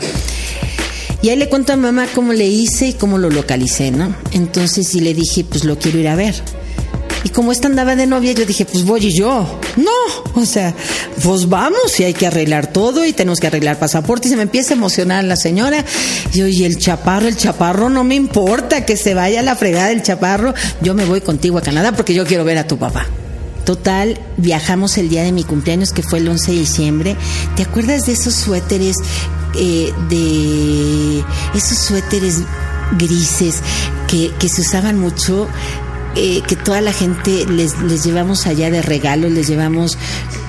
Y 1.22 1.30
ahí 1.30 1.36
le 1.36 1.48
cuento 1.48 1.72
a 1.72 1.76
mamá 1.76 2.06
cómo 2.14 2.32
le 2.32 2.46
hice 2.46 2.88
y 2.88 2.92
cómo 2.92 3.18
lo 3.18 3.30
localicé, 3.30 3.90
¿no? 3.90 4.14
Entonces, 4.32 4.94
y 4.94 5.00
le 5.00 5.14
dije, 5.14 5.42
pues 5.42 5.64
lo 5.64 5.78
quiero 5.78 5.98
ir 5.98 6.08
a 6.08 6.14
ver. 6.14 6.34
Y 7.24 7.30
como 7.30 7.52
esta 7.52 7.68
andaba 7.68 7.96
de 7.96 8.06
novia, 8.06 8.32
yo 8.32 8.44
dije, 8.44 8.66
pues 8.66 8.84
voy 8.84 9.06
y 9.06 9.12
yo. 9.12 9.58
No, 9.76 10.40
o 10.40 10.44
sea, 10.44 10.74
pues 11.22 11.48
vamos 11.48 11.98
y 11.98 12.04
hay 12.04 12.12
que 12.12 12.26
arreglar 12.26 12.66
todo 12.66 13.04
y 13.04 13.14
tenemos 13.14 13.40
que 13.40 13.46
arreglar 13.46 13.78
pasaporte. 13.78 14.28
Y 14.28 14.30
se 14.30 14.36
me 14.36 14.42
empieza 14.42 14.74
a 14.74 14.76
emocionar 14.76 15.24
la 15.24 15.36
señora. 15.36 15.84
Y 16.34 16.42
oye, 16.42 16.66
el 16.66 16.78
chaparro, 16.78 17.26
el 17.26 17.36
chaparro, 17.36 17.88
no 17.88 18.04
me 18.04 18.14
importa 18.14 18.84
que 18.84 18.98
se 18.98 19.14
vaya 19.14 19.42
la 19.42 19.56
fregada 19.56 19.88
del 19.88 20.02
chaparro. 20.02 20.52
Yo 20.82 20.94
me 20.94 21.06
voy 21.06 21.22
contigo 21.22 21.56
a 21.56 21.62
Canadá 21.62 21.92
porque 21.92 22.12
yo 22.12 22.26
quiero 22.26 22.44
ver 22.44 22.58
a 22.58 22.66
tu 22.66 22.76
papá. 22.76 23.06
Total, 23.64 24.20
viajamos 24.36 24.98
el 24.98 25.08
día 25.08 25.22
de 25.22 25.32
mi 25.32 25.42
cumpleaños, 25.42 25.92
que 25.92 26.02
fue 26.02 26.18
el 26.18 26.28
11 26.28 26.52
de 26.52 26.58
diciembre. 26.58 27.16
¿Te 27.56 27.62
acuerdas 27.62 28.04
de 28.04 28.12
esos 28.12 28.34
suéteres, 28.34 28.98
eh, 29.58 29.90
de 30.10 31.24
esos 31.54 31.78
suéteres 31.78 32.40
grises 32.98 33.62
que, 34.06 34.30
que 34.38 34.50
se 34.50 34.60
usaban 34.60 34.98
mucho 34.98 35.48
eh, 36.16 36.42
que 36.46 36.56
toda 36.56 36.80
la 36.80 36.92
gente 36.92 37.46
les, 37.46 37.78
les 37.82 38.04
llevamos 38.04 38.46
allá 38.46 38.70
de 38.70 38.82
regalos, 38.82 39.32
les 39.32 39.48
llevamos 39.48 39.98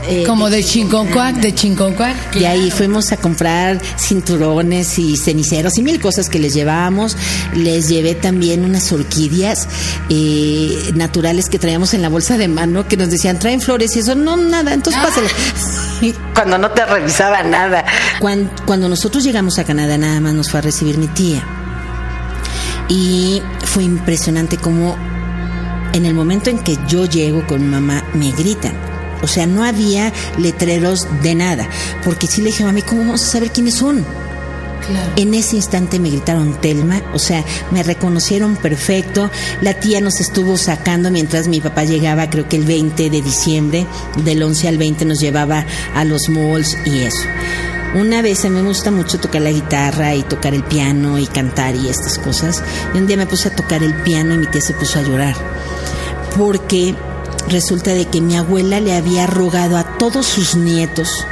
eh, 0.07 0.24
Como 0.25 0.50
de 0.50 0.63
Chinconcuac, 0.63 1.36
de 1.38 1.55
Chinconcuac. 1.55 2.36
y 2.36 2.45
ahí 2.45 2.69
fuimos 2.69 3.12
a 3.12 3.17
comprar 3.17 3.81
cinturones 3.98 5.00
y 5.00 5.17
ceniceros 5.17 5.77
y 5.77 5.81
mil 5.81 6.00
cosas 6.00 6.29
que 6.29 6.38
les 6.38 6.53
llevábamos. 6.53 7.17
Les 7.55 7.89
llevé 7.89 8.13
también 8.13 8.63
unas 8.63 8.91
orquídeas 8.91 9.67
eh, 10.10 10.77
naturales 10.93 11.50
que 11.50 11.57
traíamos 11.57 11.93
en 11.93 12.01
la 12.01 12.10
bolsa 12.10 12.38
de 12.38 12.48
mano 12.48 12.88
que 12.88 12.98
nos 12.98 13.10
decían 13.10 13.39
traen 13.39 13.62
flores 13.62 13.95
y 13.95 14.00
eso 14.00 14.15
no 14.15 14.38
nada, 14.38 14.74
entonces 14.74 15.01
pásale. 15.01 15.27
Cuando 16.34 16.57
no 16.57 16.69
te 16.72 16.86
revisaba 16.86 17.41
nada. 17.43 17.86
Cuando, 18.19 18.51
cuando 18.65 18.89
nosotros 18.89 19.24
llegamos 19.24 19.57
a 19.57 19.63
Canadá 19.63 19.98
nada 19.98 20.19
más 20.19 20.34
nos 20.34 20.51
fue 20.51 20.60
a 20.60 20.62
recibir 20.62 20.98
mi 20.98 21.07
tía 21.07 21.43
y 22.89 23.41
fue 23.63 23.84
impresionante 23.84 24.57
como 24.57 24.95
en 25.95 26.05
el 26.05 26.13
momento 26.13 26.49
en 26.49 26.59
que 26.59 26.77
yo 26.87 27.05
llego 27.05 27.47
con 27.47 27.69
mamá 27.69 28.03
me 28.13 28.31
gritan. 28.31 28.73
O 29.21 29.27
sea, 29.27 29.47
no 29.47 29.63
había 29.63 30.11
letreros 30.37 31.07
de 31.23 31.35
nada. 31.35 31.69
Porque 32.03 32.27
sí 32.27 32.41
le 32.41 32.47
dije, 32.47 32.65
mami, 32.65 32.81
¿cómo 32.81 33.01
vamos 33.01 33.23
a 33.23 33.27
saber 33.27 33.51
quiénes 33.51 33.75
son? 33.75 34.05
En 35.15 35.33
ese 35.33 35.55
instante 35.55 35.97
me 35.97 36.09
gritaron 36.09 36.59
Telma, 36.61 37.01
o 37.13 37.17
sea, 37.17 37.43
me 37.71 37.81
reconocieron 37.81 38.55
perfecto. 38.57 39.31
La 39.61 39.73
tía 39.73 40.01
nos 40.01 40.19
estuvo 40.19 40.57
sacando 40.57 41.09
mientras 41.09 41.47
mi 41.47 41.59
papá 41.61 41.85
llegaba, 41.85 42.29
creo 42.29 42.47
que 42.47 42.57
el 42.57 42.65
20 42.65 43.09
de 43.09 43.21
diciembre, 43.21 43.87
del 44.23 44.43
11 44.43 44.67
al 44.67 44.77
20 44.77 45.05
nos 45.05 45.19
llevaba 45.19 45.65
a 45.95 46.03
los 46.03 46.29
malls 46.29 46.77
y 46.85 46.99
eso. 46.99 47.23
Una 47.95 48.21
vez 48.21 48.43
a 48.43 48.49
mí 48.49 48.55
me 48.61 48.67
gusta 48.67 48.91
mucho 48.91 49.21
tocar 49.21 49.41
la 49.41 49.51
guitarra 49.51 50.13
y 50.15 50.23
tocar 50.23 50.53
el 50.53 50.65
piano 50.65 51.17
y 51.17 51.27
cantar 51.27 51.75
y 51.77 51.87
estas 51.87 52.19
cosas. 52.19 52.61
Y 52.93 52.97
un 52.97 53.07
día 53.07 53.15
me 53.15 53.25
puse 53.25 53.47
a 53.47 53.55
tocar 53.55 53.83
el 53.83 53.93
piano 53.93 54.33
y 54.33 54.37
mi 54.37 54.47
tía 54.47 54.59
se 54.59 54.73
puso 54.73 54.99
a 54.99 55.01
llorar. 55.01 55.33
Porque 56.37 56.93
resulta 57.47 57.91
de 57.91 58.05
que 58.05 58.19
mi 58.19 58.35
abuela 58.35 58.81
le 58.81 58.97
había 58.97 59.27
rogado 59.27 59.77
a 59.77 59.97
todos 59.97 60.25
sus 60.25 60.55
nietos 60.55 61.25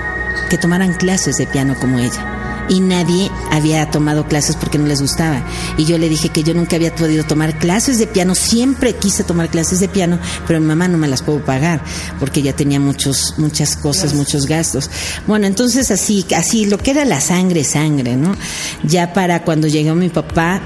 que 0.50 0.58
tomaran 0.58 0.94
clases 0.94 1.36
de 1.36 1.48
piano 1.48 1.76
como 1.78 2.00
ella. 2.00 2.43
Y 2.70 2.80
nadie 2.80 3.30
había 3.52 3.90
tomado 3.92 4.28
clases 4.28 4.56
porque 4.56 4.78
no 4.78 4.88
les 4.88 5.02
gustaba. 5.02 5.46
Y 5.78 5.86
yo 5.86 5.98
le 5.98 6.10
dije 6.10 6.30
que 6.30 6.44
yo 6.44 6.54
nunca 6.54 6.76
había 6.76 6.96
podido 6.96 7.24
tomar 7.24 7.58
clases 7.60 8.00
de 8.00 8.08
piano, 8.08 8.36
siempre 8.36 8.96
quise 8.96 9.24
tomar 9.24 9.50
clases 9.50 9.80
de 9.80 9.90
piano, 9.90 10.20
pero 10.48 10.60
mi 10.60 10.68
mamá 10.68 10.88
no 10.88 10.98
me 10.98 11.08
las 11.08 11.22
puedo 11.22 11.44
pagar 11.44 11.84
porque 12.20 12.42
ya 12.42 12.54
tenía 12.54 12.80
muchos, 12.80 13.36
muchas 13.38 13.76
cosas, 13.76 14.14
muchos 14.14 14.46
gastos. 14.46 14.90
Bueno, 15.28 15.48
entonces 15.48 15.92
así, 15.92 16.26
así, 16.36 16.66
lo 16.66 16.78
que 16.78 16.92
era 16.92 17.06
la 17.06 17.22
sangre, 17.22 17.64
sangre, 17.64 18.16
¿no? 18.16 18.36
Ya 18.84 19.14
para 19.14 19.44
cuando 19.44 19.68
llegó 19.68 19.96
mi 19.96 20.10
papá, 20.10 20.62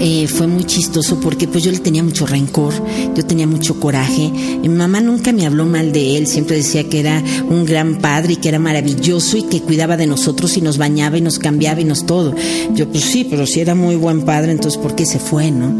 eh, 0.00 0.28
fue 0.28 0.46
muy 0.46 0.64
chistoso 0.64 1.18
porque 1.20 1.48
pues 1.48 1.64
yo 1.64 1.72
le 1.72 1.78
tenía 1.78 2.02
mucho 2.02 2.26
rencor, 2.26 2.72
yo 3.14 3.24
tenía 3.24 3.46
mucho 3.46 3.80
coraje. 3.80 4.30
Mi 4.62 4.68
mamá 4.68 5.00
nunca 5.00 5.32
me 5.32 5.46
habló 5.46 5.66
mal 5.66 5.92
de 5.92 6.16
él, 6.16 6.26
siempre 6.26 6.56
decía 6.56 6.88
que 6.88 7.00
era 7.00 7.22
un 7.48 7.64
gran 7.64 7.98
padre 7.98 8.34
y 8.34 8.36
que 8.36 8.48
era 8.48 8.58
maravilloso 8.58 9.36
y 9.36 9.42
que 9.42 9.60
cuidaba 9.60 9.96
de 9.96 10.06
nosotros 10.06 10.56
y 10.56 10.60
nos 10.60 10.78
bañaba 10.78 11.18
y 11.18 11.20
nos 11.20 11.38
cambiaba 11.38 11.80
y 11.80 11.84
nos 11.84 12.06
todo. 12.06 12.34
Yo 12.74 12.88
pues 12.88 13.04
sí, 13.04 13.26
pero 13.28 13.46
si 13.46 13.60
era 13.60 13.74
muy 13.74 13.96
buen 13.96 14.22
padre, 14.22 14.52
entonces 14.52 14.80
¿por 14.80 14.94
qué 14.94 15.06
se 15.06 15.18
fue, 15.18 15.50
no? 15.50 15.78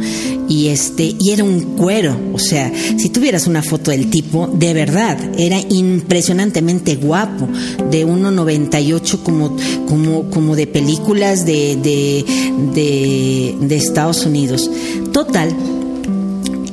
Y 0.49 0.69
este, 0.69 1.15
y 1.19 1.31
era 1.33 1.45
un 1.45 1.77
cuero, 1.77 2.17
o 2.33 2.39
sea, 2.39 2.73
si 2.97 3.11
tuvieras 3.11 3.47
una 3.47 3.63
foto 3.63 3.91
del 3.91 4.09
tipo, 4.09 4.47
de 4.47 4.73
verdad, 4.73 5.19
era 5.39 5.61
impresionantemente 5.69 6.97
guapo, 6.97 7.47
de 7.91 8.07
1.98 8.07 9.23
como, 9.23 9.55
como, 9.87 10.31
como 10.31 10.57
de 10.57 10.67
películas 10.67 11.45
de, 11.45 11.77
de, 11.77 12.25
de, 12.75 13.57
de 13.61 13.77
Unidos. 14.25 14.71
Total, 15.13 15.55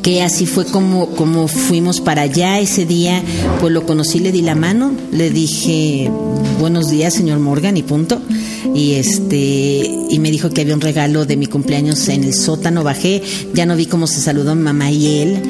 que 0.05 0.21
así 0.21 0.45
fue 0.45 0.65
como, 0.65 1.07
como 1.15 1.47
fuimos 1.47 1.99
para 1.99 2.21
allá 2.21 2.59
ese 2.59 2.85
día, 2.85 3.23
pues 3.59 3.73
lo 3.73 3.87
conocí, 3.87 4.19
le 4.19 4.31
di 4.31 4.43
la 4.43 4.53
mano, 4.53 4.91
le 5.11 5.31
dije 5.31 6.11
buenos 6.59 6.89
días, 6.89 7.13
señor 7.13 7.39
Morgan, 7.39 7.75
y 7.75 7.81
punto. 7.81 8.21
Y 8.75 8.93
este, 8.93 9.35
y 10.09 10.19
me 10.19 10.29
dijo 10.29 10.51
que 10.51 10.61
había 10.61 10.75
un 10.75 10.81
regalo 10.81 11.25
de 11.25 11.37
mi 11.37 11.47
cumpleaños 11.47 12.07
en 12.09 12.23
el 12.23 12.35
sótano, 12.35 12.83
bajé, 12.83 13.23
ya 13.55 13.65
no 13.65 13.75
vi 13.75 13.87
cómo 13.87 14.05
se 14.05 14.21
saludó 14.21 14.55
mamá 14.55 14.91
y 14.91 15.21
él. 15.21 15.41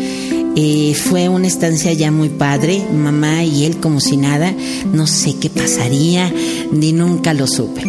Eh, 0.56 0.94
fue 0.96 1.28
una 1.28 1.48
estancia 1.48 1.92
ya 1.92 2.10
muy 2.12 2.30
padre, 2.30 2.82
mamá 2.94 3.44
y 3.44 3.66
él 3.66 3.78
como 3.82 4.00
si 4.00 4.16
nada, 4.16 4.54
no 4.94 5.06
sé 5.06 5.36
qué 5.36 5.50
pasaría, 5.50 6.34
ni 6.72 6.94
nunca 6.94 7.34
lo 7.34 7.46
supe 7.46 7.84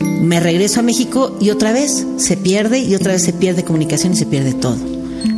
me 0.00 0.40
regreso 0.40 0.80
a 0.80 0.82
México 0.82 1.36
y 1.40 1.50
otra 1.50 1.72
vez 1.72 2.06
se 2.16 2.36
pierde 2.36 2.80
y 2.80 2.94
otra 2.94 3.12
vez 3.12 3.22
se 3.22 3.32
pierde 3.32 3.64
comunicación 3.64 4.12
y 4.12 4.16
se 4.16 4.26
pierde 4.26 4.54
todo. 4.54 4.78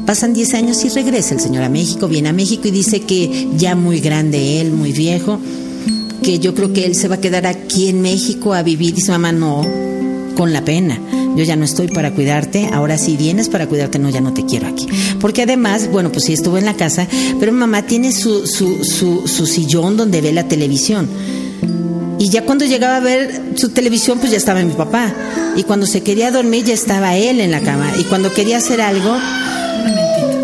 Pasan 0.07 0.35
10 0.35 0.55
años 0.55 0.85
y 0.85 0.89
regresa 0.89 1.35
el 1.35 1.41
señor 1.41 1.63
a 1.63 1.69
México, 1.69 2.09
viene 2.09 2.29
a 2.29 2.33
México 2.33 2.69
y 2.69 2.71
dice 2.71 3.01
que 3.01 3.49
ya 3.57 3.77
muy 3.77 4.01
grande 4.01 4.61
él, 4.61 4.73
muy 4.73 4.93
viejo, 4.93 5.39
que 6.23 6.39
yo 6.39 6.55
creo 6.55 6.73
que 6.73 6.85
él 6.85 6.95
se 6.95 7.09
va 7.09 7.17
a 7.17 7.21
quedar 7.21 7.47
aquí 7.47 7.89
en 7.89 8.03
México 8.03 8.53
a 8.55 8.63
vivir. 8.63 8.95
Dice 8.95 9.13
mamá, 9.13 9.33
no, 9.33 9.65
con 10.37 10.53
la 10.53 10.65
pena. 10.65 11.01
Yo 11.37 11.45
ya 11.45 11.57
no 11.57 11.65
estoy 11.65 11.89
para 11.89 12.13
cuidarte, 12.13 12.69
ahora 12.73 12.99
si 12.99 13.17
vienes 13.17 13.49
para 13.49 13.67
cuidarte, 13.67 13.99
no, 13.99 14.11
ya 14.11 14.21
no 14.21 14.35
te 14.35 14.45
quiero 14.45 14.67
aquí. 14.67 14.87
Porque 15.21 15.43
además, 15.43 15.89
bueno, 15.91 16.13
pues 16.13 16.25
sí 16.25 16.33
estuvo 16.33 16.59
en 16.59 16.67
la 16.67 16.75
casa, 16.75 17.07
pero 17.41 17.53
mamá 17.53 17.87
tiene 17.87 18.13
su, 18.13 18.47
su, 18.47 18.85
su, 18.85 19.27
su 19.27 19.47
sillón 19.47 19.97
donde 19.97 20.21
ve 20.21 20.33
la 20.33 20.47
televisión. 20.47 21.09
Y 22.23 22.29
ya 22.29 22.45
cuando 22.45 22.65
llegaba 22.65 22.99
a 22.99 23.01
ver 23.01 23.43
su 23.57 23.71
televisión, 23.71 24.21
pues 24.21 24.31
ya 24.31 24.39
estaba 24.39 24.63
mi 24.63 24.75
papá. 24.75 25.13
Y 25.57 25.65
cuando 25.65 25.87
se 25.87 26.03
quería 26.03 26.31
dormir, 26.31 26.65
ya 26.65 26.73
estaba 26.73 27.17
él 27.17 27.41
en 27.41 27.51
la 27.51 27.59
cama. 27.59 27.91
Y 27.99 28.05
cuando 28.05 28.33
quería 28.33 28.59
hacer 28.59 28.81
algo... 28.81 29.19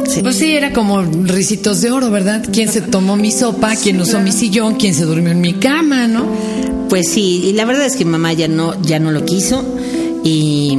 Sí. 0.09 0.21
Pues 0.21 0.35
sí, 0.35 0.57
era 0.57 0.73
como 0.73 1.03
risitos 1.03 1.81
de 1.81 1.93
oro, 1.93 2.11
¿verdad? 2.11 2.45
¿Quién 2.53 2.69
se 2.69 2.81
tomó 2.81 3.15
mi 3.15 3.31
sopa? 3.31 3.77
¿Quién 3.77 4.01
usó 4.01 4.19
mi 4.19 4.33
sillón? 4.33 4.75
¿Quién 4.75 4.93
se 4.93 5.05
durmió 5.05 5.31
en 5.31 5.41
mi 5.41 5.53
cama? 5.55 6.09
¿No? 6.09 6.27
Pues 6.89 7.11
sí, 7.11 7.43
y 7.45 7.53
la 7.53 7.65
verdad 7.65 7.87
es 7.87 7.95
que 7.95 8.05
mamá 8.05 8.33
ya 8.33 8.49
no, 8.49 8.83
ya 8.83 8.99
no 8.99 9.13
lo 9.13 9.25
quiso. 9.25 9.65
Y 10.25 10.77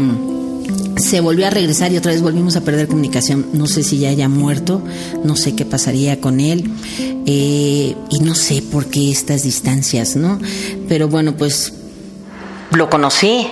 se 1.00 1.22
volvió 1.22 1.48
a 1.48 1.50
regresar 1.50 1.92
y 1.92 1.98
otra 1.98 2.12
vez 2.12 2.22
volvimos 2.22 2.56
a 2.56 2.62
perder 2.62 2.88
comunicación. 2.88 3.48
No 3.54 3.68
sé 3.68 3.84
si 3.84 4.00
ya 4.00 4.10
haya 4.10 4.30
muerto, 4.30 4.84
no 5.24 5.36
sé 5.36 5.56
qué 5.56 5.66
pasaría 5.66 6.20
con 6.20 6.40
él 6.40 6.70
eh, 7.26 7.96
y 8.10 8.20
no 8.22 8.36
sé 8.36 8.62
por 8.62 8.88
qué 8.88 9.12
estas 9.12 9.44
distancias, 9.44 10.16
¿no? 10.16 10.40
Pero 10.88 11.08
bueno, 11.08 11.36
pues 11.36 11.74
lo 12.72 12.90
conocí 12.90 13.48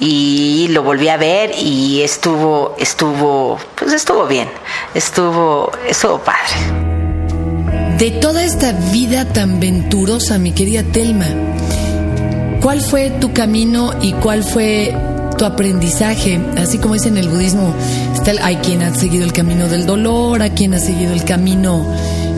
y 0.00 0.68
lo 0.70 0.82
volví 0.82 1.08
a 1.08 1.16
ver 1.16 1.52
y 1.58 2.02
estuvo, 2.02 2.74
estuvo, 2.78 3.58
pues 3.76 3.92
estuvo 3.92 4.26
bien, 4.26 4.48
estuvo, 4.94 5.70
estuvo 5.88 6.18
padre. 6.18 6.88
De 7.98 8.10
toda 8.12 8.44
esta 8.44 8.72
vida 8.92 9.24
tan 9.32 9.58
venturosa, 9.58 10.38
mi 10.38 10.52
querida 10.52 10.82
Telma, 10.84 11.26
¿cuál 12.60 12.80
fue 12.80 13.10
tu 13.10 13.32
camino 13.32 13.92
y 14.00 14.12
cuál 14.12 14.44
fue 14.44 14.94
tu 15.38 15.46
aprendizaje? 15.46 16.38
Así 16.58 16.76
como 16.76 16.94
dice 16.94 17.08
en 17.08 17.16
el 17.16 17.28
budismo, 17.28 17.72
está 18.14 18.32
el- 18.32 18.40
hay 18.40 18.56
quien 18.56 18.82
ha 18.82 18.94
seguido 18.94 19.24
el 19.24 19.32
camino 19.32 19.68
del 19.68 19.86
dolor, 19.86 20.42
hay 20.42 20.50
quien 20.50 20.74
ha 20.74 20.78
seguido 20.78 21.12
el 21.14 21.24
camino 21.24 21.86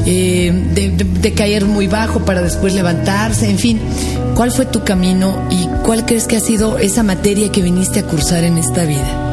eh, 0.07 0.53
de, 0.75 1.35
caer 1.35 1.65
muy 1.67 1.87
bajo 1.87 2.21
para 2.21 2.41
después 2.43 2.75
levantarse, 2.75 3.49
en 3.51 3.59
fin. 3.59 3.81
¿Cuál 4.35 4.51
fue 4.53 4.65
tu 4.67 4.85
camino 4.85 5.49
y 5.51 5.67
cuál 5.85 6.07
crees 6.07 6.27
que 6.27 6.37
ha 6.37 6.41
sido 6.41 6.79
esa 6.79 7.03
materia 7.03 7.51
que 7.51 7.61
viniste 7.63 7.99
a 8.01 8.05
cursar 8.05 8.45
en 8.45 8.57
esta 8.59 8.85
vida? 8.85 9.27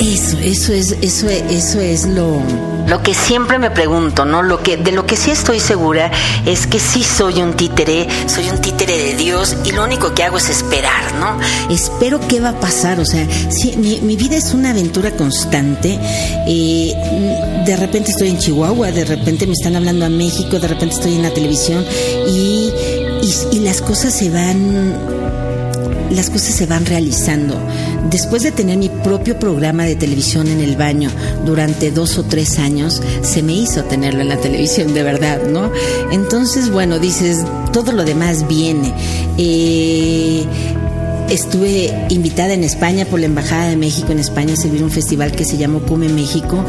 eso, 0.00 0.38
eso 0.38 0.72
es, 0.72 0.96
eso 1.02 1.28
es, 1.28 1.42
eso 1.50 1.80
es 1.80 2.06
lo... 2.06 2.40
Lo 2.88 3.02
que 3.02 3.12
siempre 3.12 3.58
me 3.58 3.70
pregunto, 3.70 4.24
¿no? 4.24 4.42
Lo 4.42 4.62
que, 4.62 4.78
de 4.78 4.92
lo 4.92 5.04
que 5.04 5.16
sí 5.16 5.30
estoy 5.30 5.60
segura 5.60 6.10
es 6.46 6.66
que 6.66 6.78
sí 6.78 7.04
soy 7.04 7.42
un 7.42 7.54
títere, 7.54 8.08
soy 8.26 8.48
un 8.48 8.58
títere 8.60 8.96
de 8.96 9.14
Dios 9.14 9.56
y 9.64 9.72
lo 9.72 9.84
único 9.84 10.14
que 10.14 10.24
hago 10.24 10.38
es 10.38 10.48
esperar, 10.48 11.14
¿no? 11.20 11.38
espero 11.70 12.20
qué 12.26 12.40
va 12.40 12.50
a 12.50 12.60
pasar. 12.60 12.98
O 13.00 13.04
sea, 13.04 13.26
sí, 13.50 13.76
mi, 13.76 14.00
mi 14.00 14.16
vida 14.16 14.36
es 14.36 14.54
una 14.54 14.70
aventura 14.70 15.10
constante. 15.12 15.98
Eh, 16.46 16.94
de 17.66 17.76
repente 17.76 18.10
estoy 18.10 18.28
en 18.28 18.38
Chihuahua, 18.38 18.90
de 18.90 19.04
repente 19.04 19.46
me 19.46 19.52
están 19.52 19.76
hablando 19.76 20.06
a 20.06 20.08
México, 20.08 20.58
de 20.58 20.68
repente 20.68 20.94
estoy 20.94 21.14
en 21.14 21.22
la 21.22 21.30
televisión 21.30 21.84
y, 22.26 22.72
y, 23.22 23.34
y 23.52 23.60
las 23.60 23.82
cosas 23.82 24.14
se 24.14 24.30
van 24.30 25.28
las 26.10 26.30
cosas 26.30 26.54
se 26.54 26.66
van 26.66 26.86
realizando. 26.86 27.54
Después 28.10 28.42
de 28.42 28.52
tener 28.52 28.78
mi 28.78 28.88
propio 28.88 29.38
programa 29.38 29.84
de 29.84 29.96
televisión 29.96 30.48
en 30.48 30.60
el 30.60 30.76
baño 30.76 31.10
durante 31.44 31.90
dos 31.90 32.18
o 32.18 32.24
tres 32.24 32.58
años, 32.58 33.02
se 33.22 33.42
me 33.42 33.52
hizo 33.52 33.84
tenerlo 33.84 34.20
en 34.20 34.28
la 34.28 34.38
televisión 34.38 34.94
de 34.94 35.02
verdad, 35.02 35.42
¿no? 35.42 35.70
Entonces, 36.10 36.70
bueno, 36.70 36.98
dices, 36.98 37.44
todo 37.72 37.92
lo 37.92 38.04
demás 38.04 38.46
viene. 38.48 38.94
Eh, 39.36 40.46
Estuve 41.28 41.92
invitada 42.08 42.54
en 42.54 42.64
España 42.64 43.04
por 43.04 43.20
la 43.20 43.26
Embajada 43.26 43.68
de 43.68 43.76
México 43.76 44.12
en 44.12 44.18
España 44.18 44.54
a 44.54 44.56
servir 44.56 44.82
un 44.82 44.90
festival 44.90 45.32
que 45.32 45.44
se 45.44 45.58
llamó 45.58 45.82
Come 45.82 46.08
México 46.08 46.64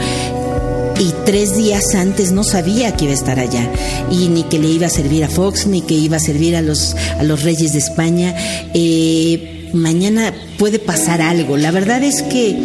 y 1.00 1.14
tres 1.26 1.56
días 1.56 1.96
antes 1.96 2.34
no 2.34 2.44
sabía 2.44 2.94
que 2.98 3.06
iba 3.06 3.14
a 3.14 3.16
estar 3.16 3.40
allá 3.40 3.72
y 4.12 4.28
ni 4.28 4.44
que 4.44 4.60
le 4.60 4.68
iba 4.68 4.88
a 4.88 4.90
servir 4.90 5.24
a 5.24 5.30
Fox 5.30 5.66
ni 5.66 5.82
que 5.82 5.94
iba 5.94 6.18
a 6.18 6.20
servir 6.20 6.58
a 6.58 6.62
los 6.62 6.94
a 7.18 7.24
los 7.24 7.44
Reyes 7.44 7.72
de 7.72 7.80
España. 7.80 8.36
Eh, 8.74 9.59
mañana 9.74 10.34
puede 10.58 10.80
pasar 10.80 11.22
algo. 11.22 11.58
La 11.58 11.72
verdad 11.72 12.04
es 12.04 12.22
que 12.22 12.56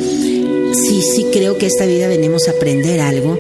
sí, 0.75 1.03
sí 1.03 1.27
creo 1.33 1.59
que 1.59 1.67
esta 1.67 1.87
vida 1.87 2.09
venimos 2.09 2.49
a 2.49 2.53
aprender 2.53 3.01
algo. 3.01 3.39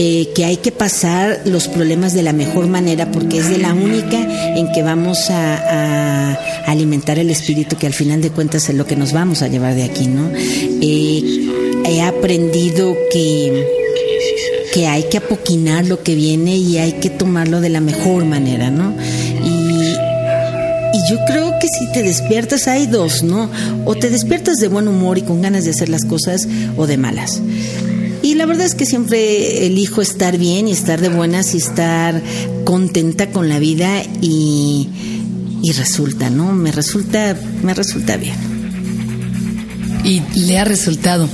Eh, 0.00 0.28
que 0.32 0.44
hay 0.44 0.58
que 0.58 0.70
pasar 0.70 1.40
los 1.44 1.66
problemas 1.66 2.14
de 2.14 2.22
la 2.22 2.32
mejor 2.32 2.68
manera 2.68 3.10
porque 3.10 3.38
es 3.38 3.50
de 3.50 3.58
la 3.58 3.74
única 3.74 4.16
en 4.56 4.70
que 4.70 4.84
vamos 4.84 5.28
a, 5.28 6.38
alimentar 6.68 7.18
el 7.18 7.30
espíritu 7.30 7.76
que 7.76 7.88
al 7.88 7.94
final 7.94 8.20
de 8.20 8.30
cuentas 8.30 8.68
es 8.68 8.76
lo 8.76 8.86
que 8.86 8.94
nos 8.94 9.12
vamos 9.12 9.42
a 9.42 9.48
llevar 9.48 9.74
de 9.74 9.82
aquí, 9.82 10.06
¿no? 10.06 10.30
Eh, 10.36 11.48
he 11.84 12.02
aprendido 12.02 12.96
que 13.10 13.66
que 14.72 14.86
hay 14.86 15.04
que 15.04 15.16
apoquinar 15.16 15.86
lo 15.86 16.02
que 16.02 16.14
viene 16.14 16.56
y 16.56 16.78
hay 16.78 16.92
que 16.92 17.10
tomarlo 17.10 17.60
de 17.60 17.70
la 17.70 17.80
mejor 17.80 18.24
manera, 18.24 18.70
¿no? 18.70 18.94
Yo 21.08 21.16
creo 21.26 21.58
que 21.58 21.68
si 21.68 21.90
te 21.92 22.02
despiertas 22.02 22.68
hay 22.68 22.86
dos, 22.86 23.22
¿no? 23.22 23.50
O 23.86 23.94
te 23.94 24.10
despiertas 24.10 24.58
de 24.58 24.68
buen 24.68 24.88
humor 24.88 25.16
y 25.16 25.22
con 25.22 25.40
ganas 25.40 25.64
de 25.64 25.70
hacer 25.70 25.88
las 25.88 26.04
cosas 26.04 26.46
o 26.76 26.86
de 26.86 26.98
malas. 26.98 27.40
Y 28.22 28.34
la 28.34 28.44
verdad 28.44 28.66
es 28.66 28.74
que 28.74 28.84
siempre 28.84 29.66
elijo 29.66 30.02
estar 30.02 30.36
bien 30.36 30.68
y 30.68 30.72
estar 30.72 31.00
de 31.00 31.08
buenas 31.08 31.54
y 31.54 31.58
estar 31.58 32.20
contenta 32.64 33.30
con 33.30 33.48
la 33.48 33.58
vida 33.58 34.02
y, 34.20 34.88
y 35.62 35.72
resulta, 35.72 36.28
¿no? 36.28 36.52
Me 36.52 36.72
resulta, 36.72 37.34
me 37.62 37.72
resulta 37.72 38.18
bien. 38.18 38.36
Y 40.04 40.20
le 40.34 40.58
ha 40.58 40.64
resultado. 40.64 41.26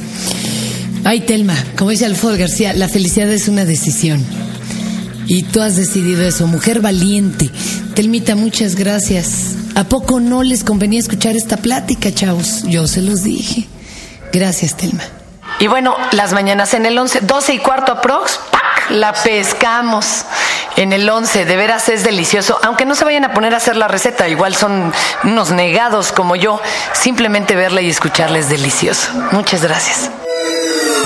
Ay, 1.03 1.21
Telma, 1.21 1.57
como 1.77 1.91
dice 1.91 2.05
Alfredo 2.07 2.39
García, 2.39 2.75
la 2.75 2.89
felicidad 2.89 3.33
es 3.33 3.49
una 3.49 3.65
decisión. 3.65 4.23
Y 5.27 5.43
tú 5.43 5.61
has 5.61 5.75
decidido 5.75 6.23
eso, 6.23 6.47
mujer 6.47 6.81
valiente. 6.81 7.51
Telmita, 7.95 8.37
muchas 8.37 8.77
gracias. 8.77 9.64
¿A 9.77 9.83
poco 9.85 10.21
no 10.21 10.45
les 10.45 10.63
convenía 10.63 11.01
escuchar 11.01 11.35
esta 11.35 11.57
plática, 11.57 12.13
chavos? 12.13 12.63
Yo 12.65 12.87
se 12.87 13.03
los 13.03 13.25
dije. 13.25 13.67
Gracias, 14.33 14.77
Telma. 14.77 15.03
Y 15.59 15.67
bueno, 15.67 15.97
las 16.13 16.33
mañanas 16.33 16.75
en 16.75 16.87
el 16.87 16.97
11, 16.97 17.23
12 17.23 17.55
y 17.55 17.59
cuarto 17.59 17.93
aprox, 17.93 18.39
¡pac! 18.53 18.91
La 18.91 19.13
pescamos 19.13 20.25
en 20.77 20.93
el 20.93 21.09
11. 21.09 21.45
De 21.45 21.57
veras 21.57 21.89
es 21.89 22.05
delicioso. 22.05 22.59
Aunque 22.63 22.85
no 22.85 22.95
se 22.95 23.05
vayan 23.05 23.25
a 23.25 23.33
poner 23.33 23.53
a 23.55 23.57
hacer 23.57 23.77
la 23.77 23.89
receta, 23.89 24.29
igual 24.29 24.55
son 24.55 24.93
unos 25.25 25.51
negados 25.51 26.13
como 26.13 26.37
yo. 26.37 26.61
Simplemente 26.93 27.57
verla 27.57 27.81
y 27.81 27.91
escucharla 27.91 28.39
es 28.39 28.49
delicioso. 28.49 29.11
Muchas 29.33 29.63
gracias. 29.63 30.11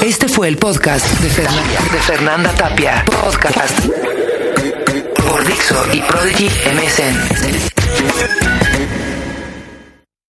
Este 0.02 0.28
fue 0.28 0.48
el 0.48 0.58
podcast 0.58 1.06
de 1.06 1.30
Fernanda, 1.30 1.80
de 1.92 2.00
Fernanda 2.00 2.52
Tapia. 2.52 3.04
Podcast 3.22 3.80
por 5.28 5.46
Dixo 5.46 5.86
y 5.92 6.00
Prodigy 6.02 6.48
MSN. 6.48 8.37